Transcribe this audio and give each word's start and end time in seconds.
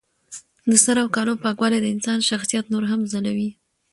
د 0.69 0.71
سر 0.83 0.95
او 1.03 1.07
کالو 1.15 1.33
پاکوالی 1.43 1.79
د 1.81 1.85
انسان 1.95 2.19
شخصیت 2.29 2.65
نور 2.73 2.83
هم 2.91 3.01
ځلوي. 3.11 3.49